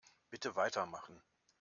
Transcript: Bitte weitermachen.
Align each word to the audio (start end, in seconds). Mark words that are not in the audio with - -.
Bitte 0.31 0.55
weitermachen. 0.55 1.21